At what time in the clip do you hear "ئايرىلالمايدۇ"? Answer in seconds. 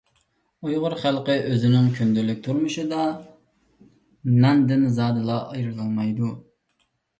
5.45-6.35